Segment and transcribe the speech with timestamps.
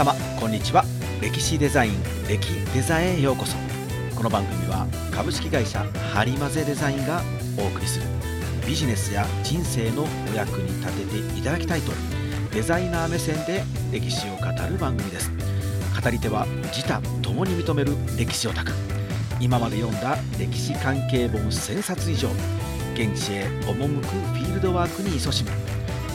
[0.00, 0.82] 様こんにちは。
[1.20, 1.92] 歴史デザイン
[2.26, 3.54] 歴デザへようこそ。
[4.16, 7.20] この番組は株式会社ハリマゼデザインが
[7.58, 8.06] お送りする
[8.66, 11.92] ビジネスや人生のお役に立てていただきたいと
[12.50, 15.30] デザイナー目線で歴史を語る番組です。
[16.02, 18.72] 語り手は自他共に認める歴史オタク。
[19.38, 22.30] 今まで読んだ歴史関係本1000冊以上。
[22.94, 25.50] 現地へ赴くフィールドワークに勤しむ。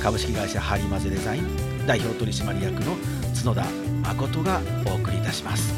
[0.01, 2.95] 株式会社ハリマゼデザイン代表取締役の
[3.45, 3.67] 角田
[4.01, 5.71] 誠がお送りいたします。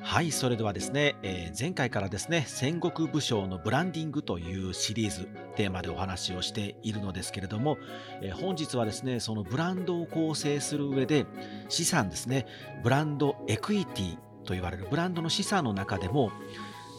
[0.00, 7.78] はいそれではですね、えー前回からですね戦国武将のブランディングというシリーズテーマでお話をしているのですけれども、
[8.22, 11.26] えー本日はですねそのブランドを構成する上で
[11.68, 12.46] 資産ですね
[12.84, 16.32] ブランドエクイティと言われるブランドの資産の中でも、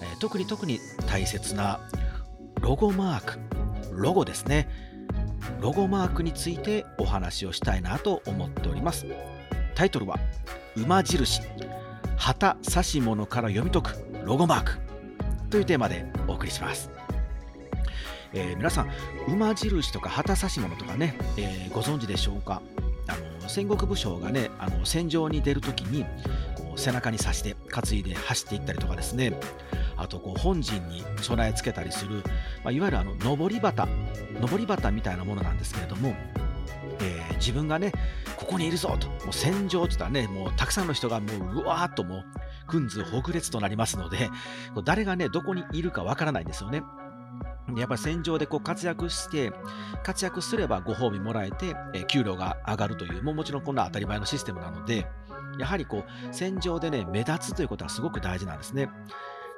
[0.01, 1.79] え特に特に大切な
[2.61, 3.39] ロゴマーク
[3.91, 4.69] ロゴですね。
[5.61, 9.05] ロゴマークについてお話をしたいなと思っております。
[9.75, 10.17] タイトルは
[10.75, 11.41] 馬印
[12.17, 12.57] 旗
[12.93, 14.77] 指物から読み解くロゴマーク
[15.49, 16.91] というテーマでお送りします、
[18.33, 18.89] えー皆さん
[19.27, 22.61] 馬印とか旗指物とかね、えーご存知でしょうか？
[23.07, 26.03] あの戦国武将がねあの戦場に出るときに
[26.55, 29.33] こう背中に刺して担いで走っていったりとかですね。
[30.01, 32.23] あとこう本陣に備え付けたりする、
[32.63, 33.87] まあ、いわゆるあの上り旗
[34.41, 36.15] 上り旗みたいなものなんですけれども、
[37.01, 37.93] えー自分がね
[38.35, 42.25] ここにいるぞともう戦場って言ったらねもうたくさんの人がもううわーっともう
[42.67, 44.29] 群図北列となりますので
[44.83, 46.83] 誰がねどこにいるかわからないんですよね。
[47.77, 49.53] やっぱり戦場でこう活躍して
[50.03, 55.07] 活躍すればご褒美もらえて、えー給料が上がるというもうもちろんこんな当たり前のシステムなので
[55.59, 58.89] やはりこう戦場でね目立つということはすごく大事なんですね。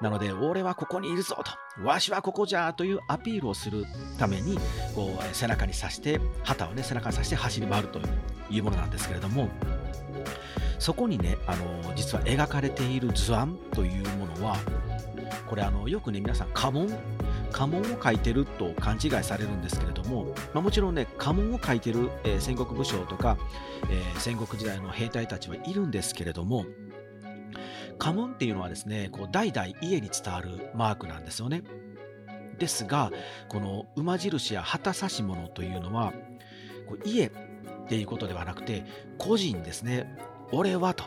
[0.01, 1.37] なので、俺はここにいるぞ
[1.77, 3.85] と、わしはここじゃというアピールをする
[4.17, 4.57] ために、
[4.95, 7.99] こう背中に刺して、旗をね、背中に刺して走り回ると
[8.49, 9.49] いうものなんですけれども、
[10.79, 14.57] そこにね、あの実は描かれている図案というものは、
[15.47, 16.89] これあのよくね、皆さん家紋、
[17.51, 23.37] 家紋を書いてると勘違いされるんですけれども、まあ、もちろんね、家紋を書いてる、えー戦国武将とか、
[23.91, 26.65] えー戦国時代の兵隊たちはいるんですけれども、
[28.01, 31.61] 家紋っていうのはですね、こう代々家に伝わるマークなんですよね。
[32.57, 33.11] ですが、
[33.47, 36.11] この馬印や旗指し物というのは、
[36.87, 37.31] こう家っ
[37.87, 38.85] ていうことではなくて、
[39.19, 40.17] 個人ですね。
[40.51, 41.03] 俺はと、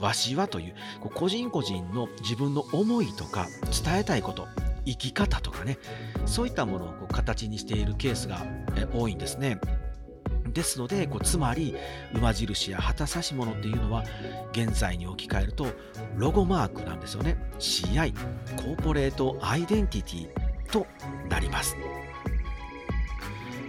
[0.00, 3.46] わしはという、こう個人個人の自分の思いとか
[3.84, 4.48] 伝えたいこと、
[4.84, 5.78] 生き方とかね、
[6.26, 8.44] そういったものをこう形にしているケースが
[8.92, 9.60] 多いんですね。
[10.52, 11.74] ですので、こうつまり
[12.14, 14.04] 馬印や旗指し物っていうのは
[14.52, 15.66] 現在に置き換えると
[16.16, 17.36] ロゴマークなんですよね。
[17.58, 18.12] CI、
[18.56, 20.86] コーポレートアイデンティティと
[21.28, 21.76] なります。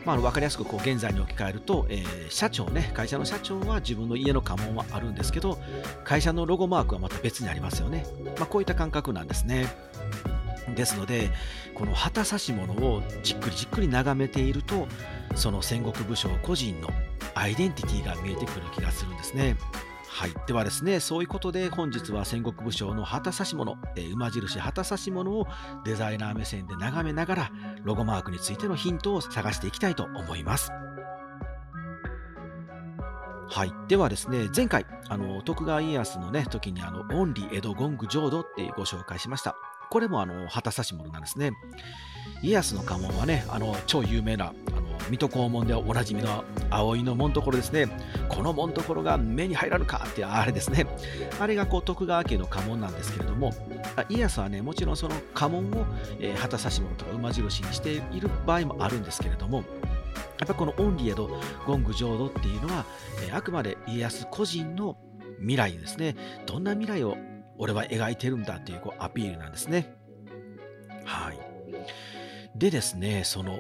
[0.06, 5.60] まあ、分かりやすくこう現在に置き換えると、えー社長ね、会社の社長は自分の家の家紋はあるんですけど、
[6.04, 8.06] 会社のロゴマークはまた別にありますよね。
[8.38, 9.68] まあ、こういった感覚なんですね。
[10.76, 11.32] ですので、
[11.74, 14.88] この旗指し物をじっくりじっくり眺めていると、
[15.36, 16.90] その戦国武将個人の
[17.36, 19.56] アイデンティティが見えてくる気がするんですね。
[20.08, 20.34] はい。
[20.46, 25.48] ではですね、そういうことで本日は戦国武将の旗指し物、え馬印旗指し物を
[25.86, 27.52] デザイナー目線で眺めながら、
[27.84, 30.72] ロゴマークについてのヒントを探していきたいと思います。
[33.50, 33.74] はい。
[33.88, 39.56] ではですね、前回、あの、徳川家康のね、時にあの、オンリー江戸ゴング浄土ってご紹介しました。
[39.90, 41.52] これもあの、旗指し物なんですね。
[42.42, 47.88] 家康の家紋はね、あの、超有名な、あの、水戸黄門でおなじみの葵の門所ですね。
[48.30, 50.86] この門所が目に入らぬかってあれですね。
[51.40, 53.54] あれがこう徳川家の家紋なんですけれども、
[54.10, 55.86] 家康はね、もちろんその家紋を、
[56.20, 59.64] えー旗指し物とか馬印にしている場合もあるんですけれども、
[60.40, 61.30] やっぱこのオンリー江戸
[61.66, 62.86] ゴング浄土っていうのは、
[63.26, 64.98] えーあくまで家康個人の
[65.40, 66.16] 未来ですね。
[66.46, 67.18] どんな未来を
[67.58, 69.96] 俺は描いてるんだっていうこうアピールなんですね。
[71.06, 71.40] はい。
[72.56, 73.60] でですね、その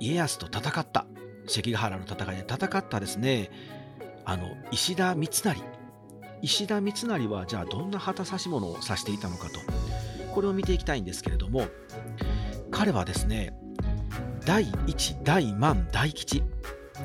[0.00, 1.06] 家康と戦った、
[1.46, 3.50] 関ヶ原の戦いで戦ったですね、
[4.24, 5.56] あの、石田三成。
[6.40, 9.60] 石田三成はじゃあどんな旗指し物を指していたのかと、
[10.34, 11.66] これを見ていきたいんですけれども、
[12.70, 13.58] 彼はですね、
[14.44, 16.42] 第一大満大吉、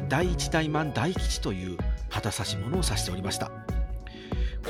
[0.07, 1.77] 第一大満大吉という
[2.09, 3.62] 旗指し物を指しておりました。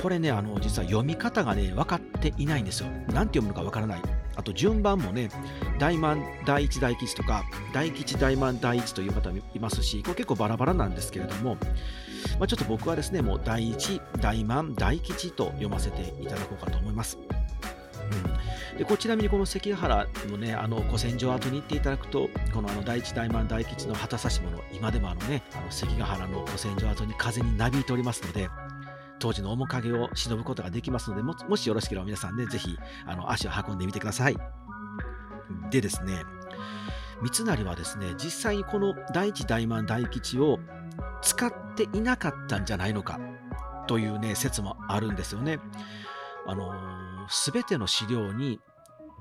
[0.01, 2.87] これね、あの、実は読み方がね、分かっていないんですよ。
[3.13, 4.01] なんて読むのか分からない。
[4.35, 5.29] あと順番もね、
[5.79, 7.43] 大満第一大吉とか、
[7.73, 11.57] 大吉大満第一という方もいますし、これ結構バラバラなんですけれども、
[12.39, 17.17] まあ、ちょっと僕はですね、もう第一大満大吉と読ませていただこうかと思います。
[18.73, 28.49] うん、でこちなみにこの関ヶ原のねあの古戦場跡に行っていただくとこのあの第一大満大吉の旗差し物今でもあのねあの関ヶ原の古戦場跡に風になびいておりますので
[29.23, 34.35] 当時の面影を忍ぶことができますのでももしよろしければ皆さんねぜひあの足を運んでみてください
[35.71, 36.23] でですね
[37.21, 40.59] 三成はですね実際にこの第一大満大吉を
[41.21, 43.17] 使っていなかったんじゃないのか
[43.87, 45.59] というね説もあるんですよね。
[46.45, 46.73] あの、
[47.53, 48.59] 全ての資料に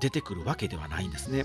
[0.01, 1.45] 出てくるわけではないんですね。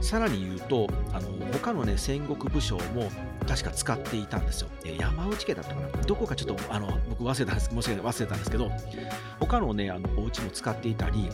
[0.00, 3.10] さらに言うとあの他のね戦国武将も
[3.46, 4.68] 確か使っていたんですよ。
[4.84, 5.88] え山内家だったかな？
[6.02, 8.70] どこかちょっとあの僕忘れたんです申し訳ない忘れたんですけど
[9.40, 11.28] 他のねあのお家も使っていたり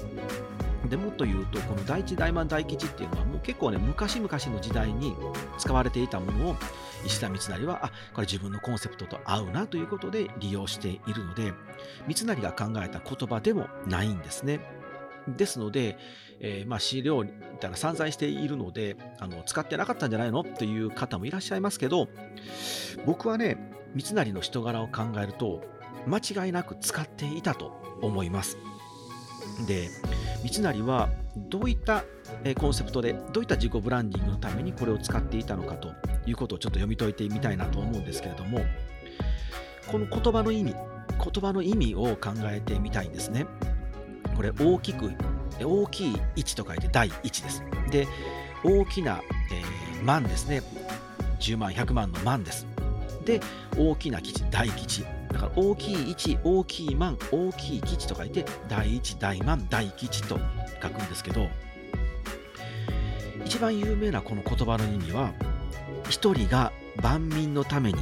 [0.88, 5.14] でもっと言うとこの第一大満大吉っていうのはもう結構ね昔々の時代に
[5.58, 6.56] 使われていたものを
[7.04, 11.52] 石田三成はあこれ自分のコンセプトと合うなということで利用しているので
[12.06, 14.60] 三成が考えた言葉でもないんですね。
[15.28, 15.98] ですので、
[16.40, 17.30] えー、まあ資料み
[17.60, 22.08] たいな散在しているのであの使ってなかったんじゃないのという方もいらっしゃいますけど
[23.04, 23.56] 僕はね
[23.94, 25.62] 三成の人柄を考えると
[26.06, 28.58] 間違いなく使っていたと思います。
[29.66, 29.88] で
[30.42, 32.04] 三成はどういった
[32.58, 35.92] コンセプトでどういった自己ブランディングのためにこれを使っていたのかと
[36.26, 38.60] いうことをちょっと読み解いてみたいなと思うんですけれども
[39.86, 43.46] この言葉の意味言葉の意味を考えてみたいんですね
[44.36, 45.12] これ大きく
[45.60, 47.62] 大きい位置と書いて第一です。
[47.90, 48.06] で
[48.62, 49.20] 大きな、
[49.52, 50.62] えー、万ですね。
[51.40, 52.66] 10万100万の万です。
[53.24, 53.40] で
[53.76, 55.04] 大きな基地大基地
[55.36, 60.38] だから大きい1、大きい万、大きい基地と書いて、第1、大万、大基地と
[60.82, 61.48] 書くんですけど、
[63.44, 65.32] 一番有名なこの言葉の意味は、
[66.08, 66.72] 一人が
[67.02, 67.98] 万民のために、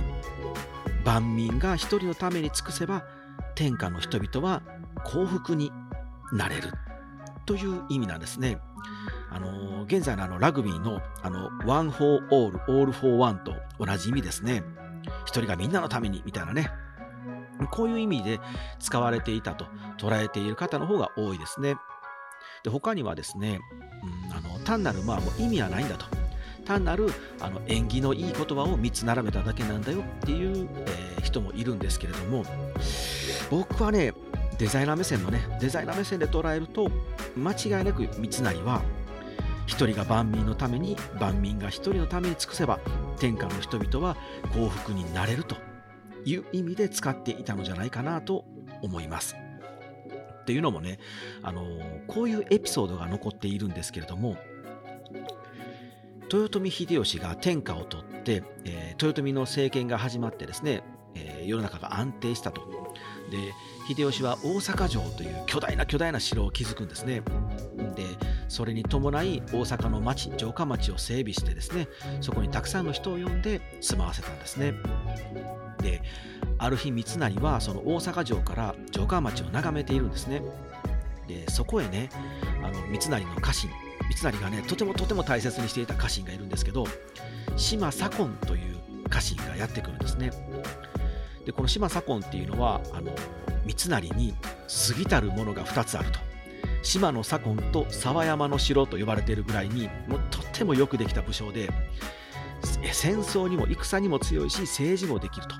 [1.05, 3.05] 万民が一人のために尽くせば、
[3.57, 4.63] 天下の人々は
[5.05, 5.73] 幸福に
[6.32, 6.73] なれる
[7.47, 8.59] という意味なんですね。
[9.31, 14.62] あの現在のあのラグビーのあの One for All, All for One と同じ意味ですね。
[15.26, 16.71] 一人がみんなのためにみたいなね。
[17.71, 18.41] こういう意味で
[18.81, 19.67] 使われていたと
[19.99, 21.76] 捉えている方の方が多いですね。
[22.62, 23.61] で他にはですね、
[24.31, 26.06] うん、あの単なるまあもう意味はないんだと。
[26.65, 27.09] 単なる
[27.41, 32.43] あの縁起のいい言葉を3つ並べただけなんだよっていう、えー、人もいるんですけれども
[33.50, 34.15] 僕はね
[34.59, 36.89] デザイナー目線のねデザイナー目線で捉えると
[37.37, 38.83] 間違いなく三成は
[39.67, 42.79] 一人が万民のために万民が一人のために尽くせば
[43.19, 44.17] 天下の人々は
[44.53, 45.56] 幸福になれると
[46.25, 48.45] いう意味で使っていたのじゃないかなと
[48.83, 49.37] 思います。
[50.43, 50.99] っていうのもね、
[51.43, 51.62] あの
[52.06, 54.37] こういうエピソードが残っているんですけれども、
[56.31, 60.83] 豊臣秀吉が天下を取って、えー、豊臣の政権が始まってですね、
[61.15, 62.62] えー、世の中が安定したと。
[63.31, 63.53] で、
[63.88, 67.23] 秀吉は大阪城という巨大な巨大な城を築くんですね。
[67.97, 68.05] で、
[68.49, 71.88] それに伴い大阪の町、城下町を整備してですね、
[72.21, 74.75] そこにたくさんの人を呼んで住まわせたんですね。
[75.85, 76.00] で
[76.59, 80.43] ある日三成はその大阪城から城下町を眺めているんですね
[81.29, 82.09] でそこへね
[82.62, 83.70] あの三成の家臣
[84.11, 86.87] 三成がねとてもとても大切にしていた家臣がいるんですけど
[87.56, 90.31] 島左近という家臣がやってくるんですね
[91.44, 93.13] でこの島左近っていうのはあの
[93.65, 94.34] 三成に
[94.89, 96.19] 過ぎたるものが2つあると。
[96.82, 101.70] 島の左近と沢山の城と呼ばれているぐらいにもうとってもよくできた武将で
[102.93, 105.55] 戦争にも戦にも強いし政治もできると。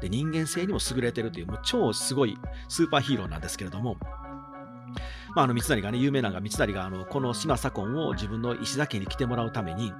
[0.00, 2.36] で人間性にも優れてるというもう超すごい
[2.68, 3.96] スーパーヒーローなんですけれども、
[5.34, 9.92] まあ、あの三成がね有名なのが三成があのこの島左近を自分の石崎に来てもらうために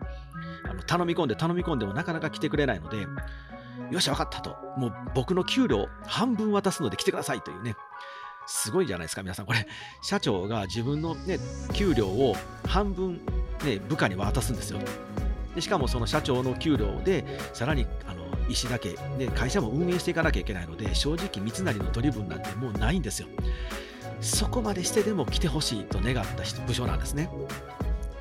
[0.68, 3.06] あの頼み込んで頼み込んでもなかなか来てくれないので
[3.90, 4.56] よし分かったと。
[4.76, 7.76] もう僕の給料半分渡すので来てくださいというね。
[8.46, 9.46] すごいじゃないですか皆さん。
[9.46, 9.66] これ
[10.02, 11.38] 社長が自分のね
[11.72, 13.20] 給料を半分
[13.64, 14.78] ね部下に渡すんですよ。
[15.54, 23.28] でしかもその社長の給料でさらにあの石だけで会社も運営していかなきゃいけないので正直三成の取り分なんてもうないんですよ。
[24.20, 27.30] そこまでしてでも来てほしいと願った部署なんですね。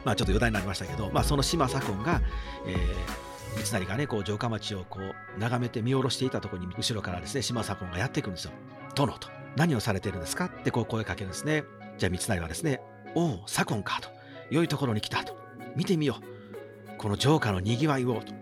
[0.06, 2.22] まあちょっと余談になりましたけど、まあ、その島左近が、
[2.68, 8.52] えー、三成がねこう城下町をこう眺めて見下ろしていたところに後ろからですね島左近がやってくるんですよ。
[8.96, 9.30] 殿と。
[9.56, 10.46] 何をされてるんですか？
[10.46, 11.64] ってこう声かけるんですね。
[11.98, 12.82] じゃあ三成はですね
[13.16, 14.10] おお左近かと。
[14.50, 15.38] 良いところに来たと。
[15.76, 16.98] 見てみよう。
[16.98, 18.34] この城下のにぎわいをと。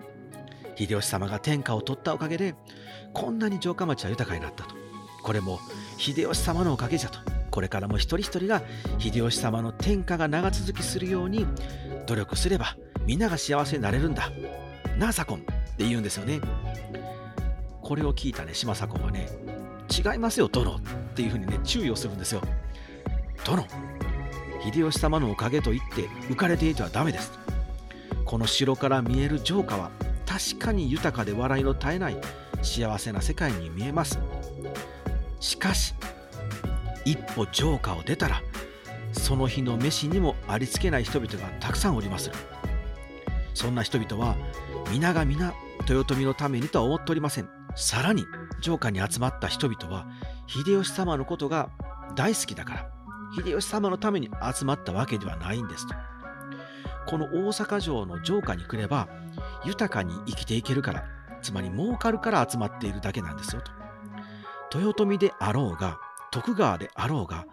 [0.76, 2.56] 秀吉様が天下を取ったおかげで
[3.14, 4.76] こんなに城下町は豊かになったと。
[5.24, 5.60] これも
[5.98, 7.20] 秀吉様のおかげじゃと。
[7.52, 8.64] これからも一人一人が
[8.98, 11.46] 秀吉様の天下が長続きするように
[12.08, 14.32] 努力すればみんなが幸せになれるんだ。
[15.02, 16.40] なあ左近って言うんですよね。
[17.82, 19.28] これを聞いたね島左近はね
[19.90, 20.80] 違いますよ殿っ
[21.16, 22.42] ていうふうにね注意をするんですよ
[23.44, 23.66] 殿
[24.64, 27.32] 秀吉様のおかげと言って浮かれていてはダメです。
[28.26, 29.90] この城から見える城下は
[30.28, 32.18] 確かに豊かで笑いの絶えない
[32.62, 34.20] 幸せな世界に見えます。
[35.40, 35.96] しかし
[37.06, 38.44] 一歩城下を出たら
[39.14, 42.30] その日の飯にもありつけない人々がたくさんおります。
[43.56, 44.38] そんな人々は
[44.92, 45.54] 皆が皆
[45.88, 47.50] 豊臣のためにとは思っておりません。
[47.76, 48.26] さらに
[48.60, 50.06] 城下に集まった人々は
[50.48, 51.70] 秀吉様のことが
[52.16, 52.92] 大好きだから
[53.34, 55.96] 秀吉様のために集まったわけではないんですと。
[57.08, 59.08] この大阪城の城下に来れば
[59.64, 61.06] 豊かに生きていけるから
[61.42, 63.62] つまり儲かるから集まっているだけなんですよ
[64.70, 64.78] と。
[64.78, 66.00] 豊臣であろうが
[66.32, 67.46] 徳川であろうが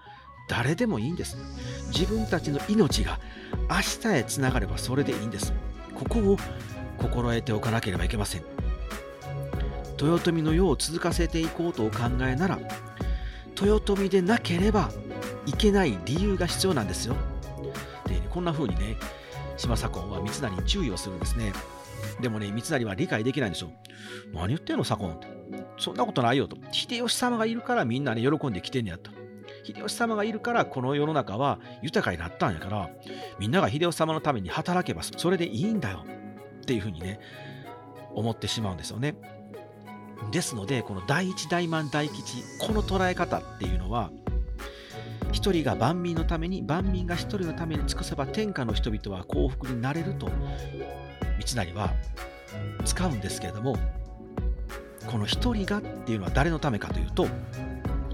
[0.48, 1.36] 誰でもいいんです。
[1.96, 3.20] 自分たちの命が
[3.70, 3.76] 明
[4.10, 5.52] 日へつながればそれでいいんです。
[5.94, 6.36] ここを
[6.98, 8.42] 心得ておかなければいけません。
[10.00, 12.58] 豊臣の世を続かせていこうとお考えなら
[13.60, 14.90] 豊臣でなければ
[15.44, 17.16] いけない理由が必要なんですよ。
[18.06, 18.96] でこんな風にね
[19.56, 21.52] 島左近は三成に注意をするんですね。
[22.20, 23.70] でもね三成は理解できないんですよ。
[24.32, 25.26] 何言ってんの左近って。
[25.78, 26.56] そんなことないよと。
[26.70, 29.10] 秀吉様がいるからみんなね喜んで来てんねやと。
[29.64, 32.90] 秀吉様がいるからこの世の中は豊かになったんやから
[33.38, 36.04] みんなが秀吉様のために働けばそれでいいんだよ。
[36.68, 37.18] っていうふうにね
[38.14, 39.14] 思ってしまうんですよね。
[40.30, 44.10] ですのでこの第一大満大吉この捉え方っていうのは
[45.32, 50.28] 一人が万民のために万民が一人のために尽くせば天下の人々は幸福になれると
[51.38, 51.94] 三成は
[52.84, 53.76] 使うんですけれども
[55.06, 57.26] この一人がっていうのは誰のためかというと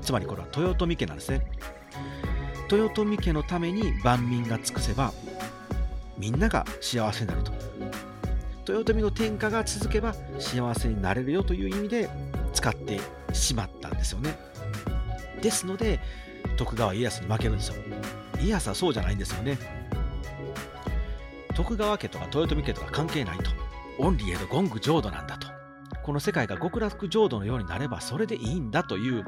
[0.01, 1.45] つまりこれは豊臣家なんですね。
[2.71, 5.13] 豊臣家のために万民が尽くせば
[6.19, 7.54] みんなが幸せになると。
[8.67, 12.09] 豊臣の天下が続けば幸せになれるよという意味で
[12.53, 13.01] 使って
[13.33, 14.39] しまったんですよね
[15.41, 16.01] ですので
[16.57, 17.75] 徳川家康に負けるんですよ
[18.41, 19.59] 家康はそうじゃないんですよね
[21.55, 23.51] 徳川家とか豊臣家とか関係ないと
[23.99, 25.47] オンリエドゴング浄土なんだと
[26.03, 29.25] この世界が極楽浄土のようになればそれでいいんだという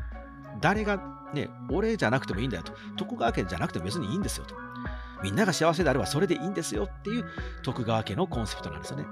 [0.61, 2.73] 誰がね、俺じゃなくてもいいんだよと。
[2.97, 4.55] 徳川家じゃなくても別にいいんですよと。
[5.23, 7.25] みんなが幸せであればそれでいいんですよっていう
[7.63, 9.05] 徳川家のコンセプトなんですよね。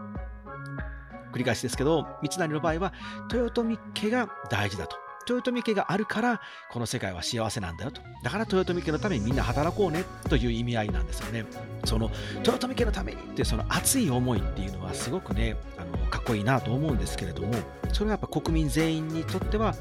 [1.35, 2.93] 繰り返しですけど、三成の場合は
[3.33, 4.97] 豊臣家が大事だと。
[5.27, 8.03] 豊臣家があるからこの世界は幸せなんだよと。
[8.23, 11.47] だから豊臣家のためにみんな働こうねという意味合いなんですよね。
[11.85, 12.11] その
[12.45, 17.55] 豊臣家のためにってその熱い思いっていうのはすごくね、あのかっこいいなと思うんですけれども、
[17.93, 19.75] それはやっぱ国民全員にとっては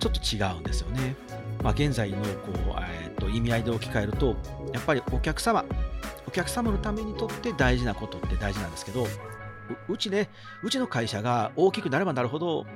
[0.00, 1.14] ちょっと違うんですよね。
[1.62, 4.36] まあ、現在のこう、えー、と意味合いで置き換えると、
[4.72, 5.64] やっぱりお客様、
[6.26, 9.06] お客様のためにとって大事なことって大事なんですけど、
[9.88, 10.28] うちね、
[10.62, 12.66] うちの会社が大きくなればなるほど、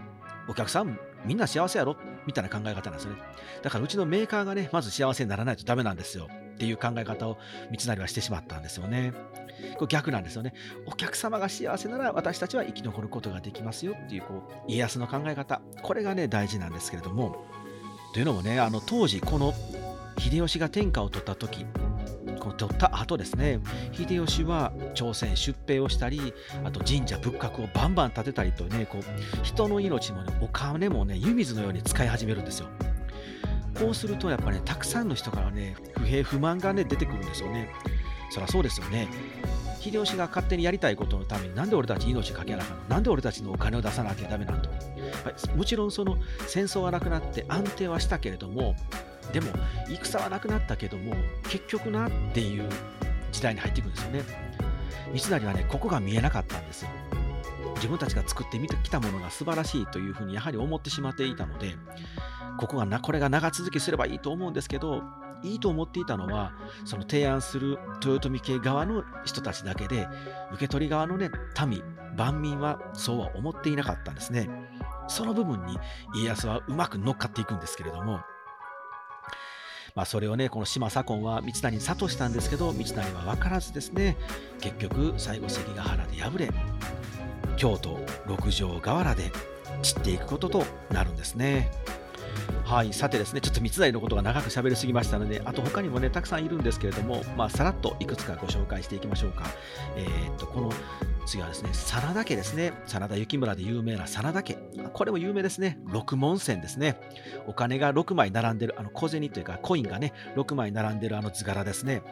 [0.47, 1.97] お客さんみんな幸せやろ
[2.27, 3.19] みたいな考え方なんですよね。
[3.63, 7.39] だからうちのメーカーがね、まず幸せにならないとダメなんですよっていう考え方を
[7.71, 9.13] 三成はしてしまったんですよね。
[9.79, 10.53] これ逆なんですよね。
[10.87, 17.47] お客様が幸せなら私たちは生き残ることができますよっていうこう家康の考え方、これがね大事なんですけれども、
[18.13, 19.55] というのもね、あの当時この
[20.19, 21.65] 秀吉が天下を取った時
[22.45, 23.59] この取った後ですね。
[23.93, 29.03] 秀吉は朝鮮出兵をしたりあと神社仏閣をバンバン建てたりとねこう
[29.43, 32.69] 人の命もねお金もね湯水のように使い始めるんですよ。
[33.75, 37.71] こうするとやっぱねたくさんの人からね不平不満がね出てくるんですよね。
[38.31, 39.09] そりゃそうですよね。
[39.81, 44.71] 秀吉が勝手にやりたいことのためになんで俺たち命かけなあかんなんで俺たちのお金を出さなきゃダメなんと、
[45.55, 48.75] もちろんその戦争はなくなって安定はしたけれども
[49.33, 49.49] でも
[49.89, 51.15] 戦はなくなったけども
[51.49, 52.69] 結局なっていう
[53.33, 54.23] 時代に入っていくんですよね。
[55.13, 56.91] 三成はねここが見えなかったんですよ。
[57.77, 61.75] 自分たちが作ってみてきたものが素晴らしいというふうにやはり思ってしまっていたので
[62.59, 65.03] ここがなこれが長続きすればいいと思うんですけど
[65.43, 66.53] いいと思っていたのは
[66.85, 70.09] その提案する豊臣家側の人たちだけで
[70.53, 71.31] 受け取り側のね
[71.67, 71.83] 民
[72.17, 74.49] 万民はそうは思っていなかったんですね。
[75.09, 75.79] その部分に
[76.15, 78.21] 家康はうまく乗っかっていくんですけれども
[79.95, 84.17] まあ、それをね、この島左近は道谷に諭したんですけど、三成は分からずですね、
[84.61, 86.51] 結局、最後関ヶ原で敗れ、
[87.57, 89.31] 京都六条河原で
[89.83, 91.71] 散っていくこととなるんですね。
[92.65, 99.45] はい、さてですね、ちょっと三成のことが長く喋りすぎましたので、あと他にもね、たくさんいるんですけれども、まあ、さらっといくつかご紹介していきましょうか。
[99.97, 100.73] えー、っと、この
[101.27, 102.73] 次はですね、真田家ですね。
[102.87, 104.59] 真田幸村で有名な真田家。
[104.93, 105.79] これも有名ですね。
[105.87, 106.97] 六文銭ですね。
[107.47, 112.03] お金が6枚並んでる、あの小銭というかコインがね、6枚並んでるあの図柄ですね。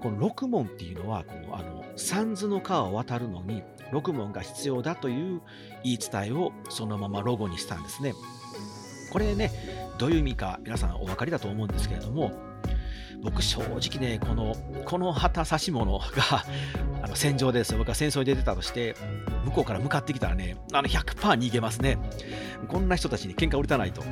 [0.00, 5.40] この六文っていうのは、このあの三途の川を渡るのに六文が必要だという
[5.82, 8.14] 言い伝えをそのままロゴにしたんですね。
[9.16, 9.50] これね、
[9.96, 12.32] どういう意味か皆さんお分かりだと思うんですけれども、
[13.22, 14.54] 僕正直ね、この、
[14.84, 16.04] この旗差し物が
[17.02, 17.74] あの戦場です。
[17.78, 18.94] 僕が戦争に出てたとして、
[19.46, 21.96] 向こうから向かってきたらね、あの100%逃げますね。
[22.68, 24.04] こんな人たちに喧嘩売りたないと。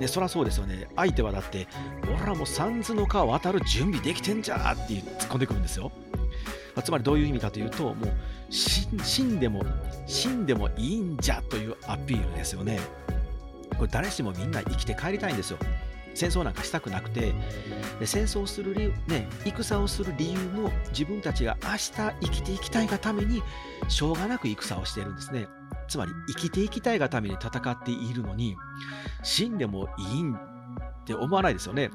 [0.00, 0.88] で、そらそうですよね。
[0.96, 1.68] 相手はだって、
[2.02, 5.92] 俺らも三途の川渡る準備できてんじゃーって突っ込んでくるんですよ。
[6.74, 8.12] ま、つまりどういう意味かというと、もう
[8.50, 9.64] 死んでも、
[10.08, 12.80] 死んでもいいんじゃというアピールですよね。
[13.76, 15.58] これ誰しもみんな生きて帰りたいんですよ。
[16.14, 17.34] 戦争なんかしたくなくて、
[17.98, 23.42] で戦争する理由、ね、戦をする理由も自分たちが明日生きていきたいがために、
[23.88, 25.48] しょうがなく戦をしているんですね。
[25.88, 28.56] つまり生きていきたいがために戦っているのに、
[29.22, 30.38] 死んでもいいんっ
[31.04, 31.90] て思わないですよね。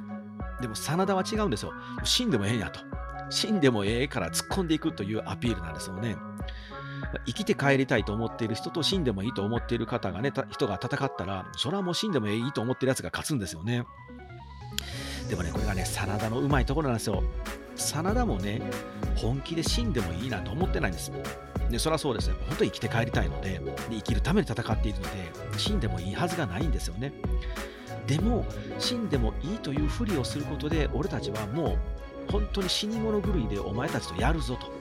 [0.62, 1.74] でも、真田は違うんですよ。
[2.04, 2.82] 死んでもええんやと。
[3.30, 6.18] 死んでもええから突っ込んでいくというアピールなんですよね。
[7.26, 13.86] 生きて帰りたいと思っている人と死んでもいいと思っている方がね、人が戦ったら、それはもう死んでもいいと思ってるやつが勝つんですよね。
[15.30, 17.24] でもね、これがね、真田のうまいところなんですよ。
[17.76, 18.62] 真田もね、
[19.16, 21.12] 本気で死んでもいいなと思ってないんです。
[21.70, 22.36] で、そりゃそうですよ。
[22.48, 23.62] 本当に生きて帰りたいのでで、
[23.92, 25.10] 生きるために戦っているので、
[25.58, 27.14] 死んでもいいはずがないんですよね。
[28.08, 28.46] でも、
[28.80, 31.78] 死んでもいいというふりをすることで、俺たちはも
[32.28, 34.72] う、本当に死に物狂いでお前たちとやるぞと。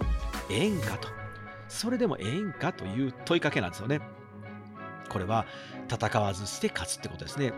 [0.50, 1.17] ええんかと。
[1.68, 4.00] それでもええんかという問いかけなんですよね。
[5.08, 5.46] これは
[5.90, 7.52] 戦わずして勝つってことですね。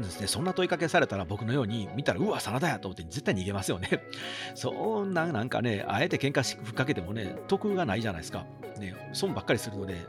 [0.00, 3.88] ですね、そんな問いかけされたら僕のように見たら、うわ、真田やと思って絶対逃げますよね。
[4.54, 8.44] そんななんかね、あえて喧嘩しふっかけてもね、得がないじゃないですか。
[8.78, 10.06] ね、損ばっかりするので。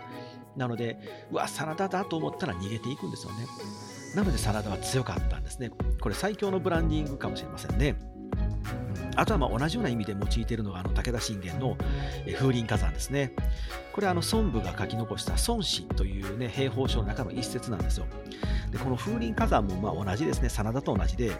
[0.56, 0.98] なので、
[1.32, 3.46] うわ、真田だと思ったら逃げていくんですよね。
[4.16, 5.70] なので、真田は強かったんですね。
[6.00, 7.96] これ最強のブランディングかもしれませんね。
[9.16, 11.78] あとはま同じような意味で用いているのがあの武田信玄の
[12.26, 13.34] 風林火山ですね。
[13.94, 18.06] これはあの孫武が書き残した孫子というね、兵法書の中の一節なんですよ。
[18.72, 21.32] で、この風林火山もま同じですね、真田と同じで、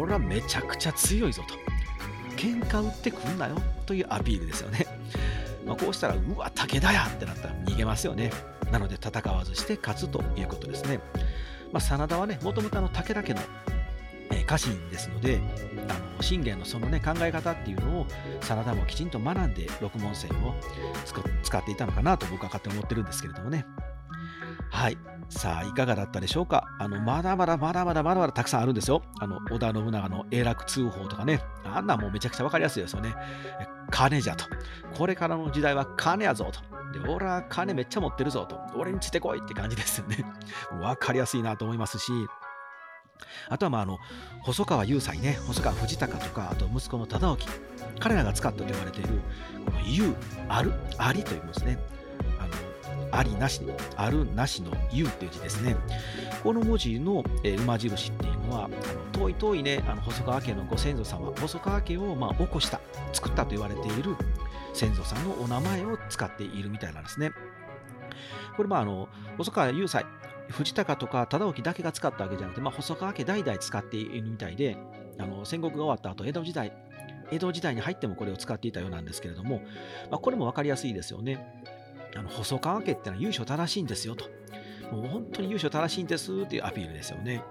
[0.00, 1.54] 俺はめちゃくちゃ強いぞと。
[2.36, 4.86] 喧嘩売ってくんなよというアピールですよね。
[5.66, 8.30] まあ、こうしたら、うわ、武田やってなったら逃げますよね。
[8.70, 11.00] なので戦わずして勝つということですね。
[11.72, 13.40] まあ、真田はね、もともと武田家の
[14.42, 15.40] 家臣ですので、
[15.88, 18.06] あの信玄のその、ね、考え方っていうのを
[18.40, 20.54] 真田もきちんと学んで六門線を
[21.42, 23.66] 使っていたのかなと僕は勝手に思ってるんですけれどもね。
[24.70, 24.98] はい。
[25.28, 26.66] さあ、いかがだったでしょうか？
[26.78, 29.02] あの、まだまだまだまだまだまだたくさんあるんですよ。
[29.20, 31.40] あの、織田信長の永楽通報とかね。
[31.64, 33.14] あんなもうめちゃくちゃわかりやすいですよね。
[33.90, 34.44] 金じゃと。
[34.96, 36.98] これからの時代は金やぞと。
[36.98, 38.60] で、俺は金めっちゃ持ってるぞと。
[38.76, 40.24] 俺にしてこいって感じですよね。
[40.80, 42.12] わかりやすいなと思いますし、
[43.48, 43.98] あとはまああの
[44.42, 47.46] 細川雄斎ね、細川藤孝とか、あと息子の忠興、
[48.00, 49.20] 彼らが使ったと言われている、
[49.64, 50.14] この雄、
[50.48, 51.78] ある、ありというですね。
[52.38, 52.54] あの
[53.16, 53.62] ありなし、
[53.96, 55.76] あるなしの雄っていう字ですね。
[56.42, 58.76] この文字の、えー、馬印っていうのは、あの
[59.12, 62.80] 遠い遠いね、あの細川家のご先祖様、細川家をまあ起こした、
[63.12, 64.16] 作ったと言われている
[64.74, 67.30] 先祖さんのお名前を使っているみたいなんですね。
[68.56, 69.08] これまああの
[69.38, 70.04] 細川雄斎
[70.48, 74.76] 藤高とか忠興だけが使ったわけじゃなくて、まあ、細川家代々使っているみたいで、
[75.18, 76.72] あの戦国が終わった後、江戸時代、
[77.30, 79.62] 江戸時代に入ってもこれを使っていたようなんですけれども、
[80.10, 81.62] まあ、これも分かりやすいですよね。
[82.16, 84.26] あの細川家ってのは優勝正しいんですよと。
[84.92, 87.42] もう本当に優勝正しいんですっていうアピールですよね。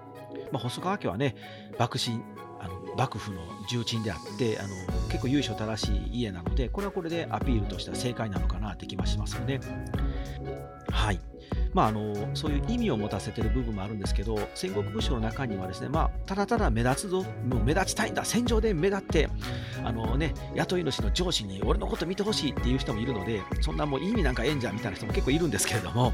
[0.52, 1.34] まあ、細川家はね、
[1.78, 2.22] 幕臣、
[2.60, 4.68] あの幕府の重鎮であってあの
[5.08, 9.60] 結構優勝正しい家なのでこれはこれでアピールとしては正解なのかなって気がしますよね。
[10.90, 11.20] はい
[11.74, 19.28] まあ、あのそういう意味を持たせてる部分もあるんですけど戦国武将の中にはですね、まあ、ただただ目立つぞもう目立ちたいんだ戦場で目立って
[19.82, 26.12] あの、ね、雇い主の上司に俺のこと見てほしいっていう人もいるのでそんなもう意味なんかええんじゃんみたいな人も結構いるんですけれども。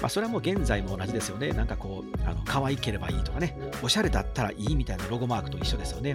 [0.00, 1.50] まあ、それはもう現在も同じですよね。
[1.50, 6.14] なんかこう、あの可愛ければいいとかね、おしゃれだったらいいみたいなロゴマークと一緒ですよね。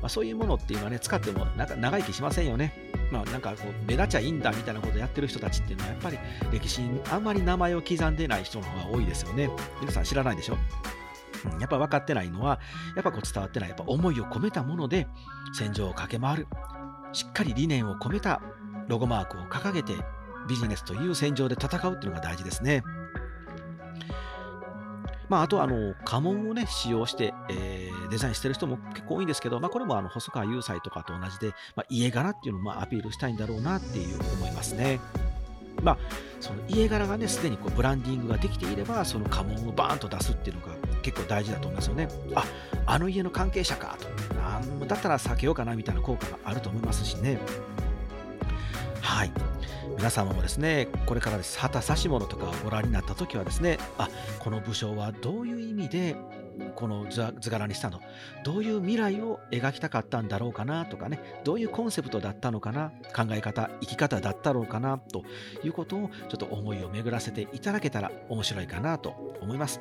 [0.00, 2.89] まあ、そういうものっていうのはね、使ってもなんか長生きしませんよね。
[3.10, 6.18] まあ、なんかこう目立っちゃいいんだみたいなことをやってる人たちっていうのは、やっぱり
[6.52, 9.50] 歴史にあんまり名前を刻んでない人の方が多いですよね。
[9.80, 10.56] 皆さん知らないでしょ？
[11.52, 12.60] うん、やっぱ分かってないのは、
[12.94, 15.08] やっぱこう伝わってない、やっぱ思いを込めたもので
[15.52, 16.46] 戦場を駆け回る。
[17.12, 18.40] しっかり理念を込めた
[18.88, 19.94] ロゴマークを掲げて
[20.48, 22.82] ビジネスという戦場で戦うっていうのが大事ですね。
[25.28, 27.79] まあ、あとあの家紋をね、使用して、えー、
[28.10, 35.00] デザインしてる人も結構多いんですけど、まあ、これもあの細川雄斎とかと同じで、まあ、家柄っていうのをまあアピールしたいんだろうなっていう思いますね。
[35.82, 35.98] まあ、
[36.40, 42.08] その家柄がね、すでにこうブランディングができていれば、その家紋をバーンと出すっていうのが結構大事だと思いますよね。
[42.34, 42.44] あ、
[42.86, 44.06] あの家の関係者かと。
[44.42, 47.38] あだったら避けようかなみたいな効果があると思いますしね。
[49.00, 49.32] はい。
[49.96, 56.16] 皆様もですね、これからです旗指物とかをご覧になった時はですね、あ、この武将はどういう意味で
[56.74, 58.00] この図柄にしたの。
[58.44, 61.40] どういう未来を描きたかったんだろうかなとかね。
[61.44, 62.92] どういうコンセプトだったのかな。
[63.14, 64.98] 考え方生き方だったろうかな。
[64.98, 65.24] と
[65.64, 69.80] いうことをちょっと思いを巡らせていただけたら面白いかなと思います。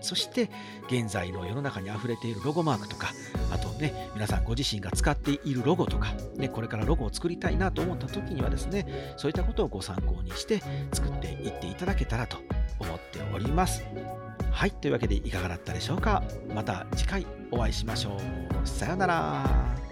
[0.00, 0.48] そして
[0.86, 3.08] 現在の世の中にあふれているロゴマークとか。
[3.50, 12.36] あとね皆さんご自身が使っているロゴとか、ね、これからロゴを作りたいなと思った時にはですねそういったことをご参考にして作っていっていただけたらと
[12.78, 13.82] 思っております。
[14.58, 16.20] はいというわけでいかがだったでしょうか。
[16.52, 18.66] また次回お会いしましょう。
[18.66, 19.87] さようなら。